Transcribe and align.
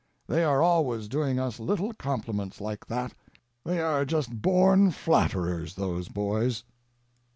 They 0.25 0.43
are 0.43 0.63
always 0.63 1.07
doing 1.07 1.39
us 1.39 1.59
little 1.59 1.93
compliments 1.93 2.59
like 2.59 2.87
that; 2.87 3.13
they 3.63 3.79
are 3.79 4.03
just 4.03 4.41
born 4.41 4.89
flatterers, 4.89 5.75
those 5.75 6.07
boys. 6.09 6.63